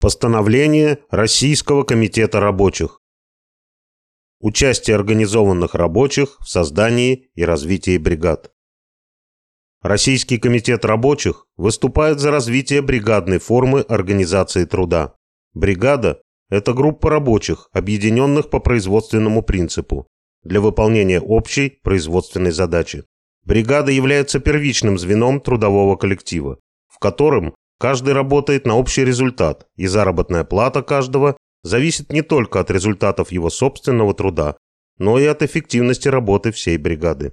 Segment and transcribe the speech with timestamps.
[0.00, 3.02] Постановление Российского комитета рабочих.
[4.40, 8.50] Участие организованных рабочих в создании и развитии бригад.
[9.82, 15.16] Российский комитет рабочих выступает за развитие бригадной формы организации труда.
[15.52, 20.06] Бригада– это группа рабочих, объединенных по производственному принципу
[20.42, 23.04] для выполнения общей производственной задачи.
[23.44, 26.58] Бригада является первичным звеном трудового коллектива,
[26.88, 32.70] в котором Каждый работает на общий результат, и заработная плата каждого зависит не только от
[32.70, 34.58] результатов его собственного труда,
[34.98, 37.32] но и от эффективности работы всей бригады.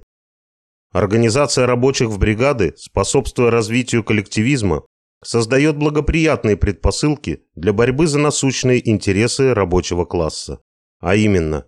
[0.90, 4.86] Организация рабочих в бригады, способствуя развитию коллективизма,
[5.22, 10.62] создает благоприятные предпосылки для борьбы за насущные интересы рабочего класса,
[10.98, 11.66] а именно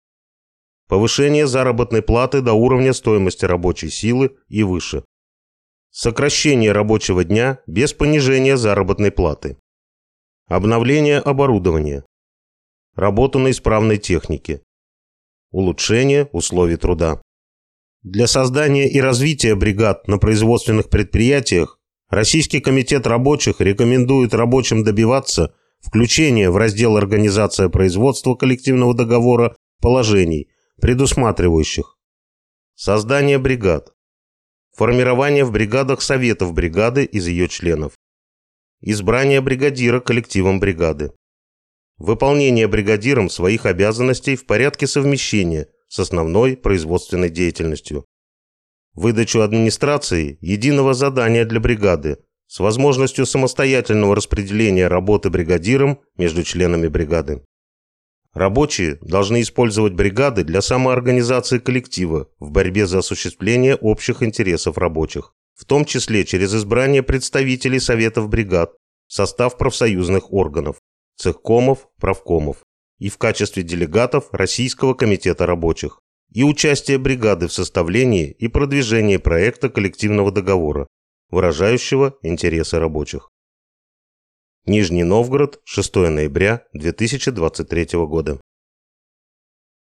[0.88, 5.04] повышение заработной платы до уровня стоимости рабочей силы и выше,
[5.90, 9.58] Сокращение рабочего дня без понижения заработной платы.
[10.46, 12.04] Обновление оборудования.
[12.94, 14.62] Работа на исправной технике.
[15.50, 17.20] Улучшение условий труда.
[18.02, 26.50] Для создания и развития бригад на производственных предприятиях Российский комитет рабочих рекомендует рабочим добиваться включения
[26.50, 30.48] в раздел «Организация производства коллективного договора» положений,
[30.80, 31.96] предусматривающих
[32.74, 33.92] создание бригад,
[34.76, 37.92] Формирование в бригадах советов бригады из ее членов.
[38.80, 41.12] Избрание бригадира коллективом бригады.
[41.98, 48.06] Выполнение бригадиром своих обязанностей в порядке совмещения с основной производственной деятельностью.
[48.94, 57.44] Выдачу администрации единого задания для бригады с возможностью самостоятельного распределения работы бригадиром между членами бригады.
[58.32, 65.64] Рабочие должны использовать бригады для самоорганизации коллектива в борьбе за осуществление общих интересов рабочих, в
[65.64, 68.72] том числе через избрание представителей советов бригад
[69.10, 70.76] состав профсоюзных органов,
[71.16, 72.58] цехкомов, правкомов
[72.98, 75.98] и в качестве делегатов Российского комитета рабочих
[76.32, 80.86] и участие бригады в составлении и продвижении проекта коллективного договора,
[81.30, 83.30] выражающего интересы рабочих.
[84.66, 88.40] Нижний Новгород, 6 ноября 2023 года.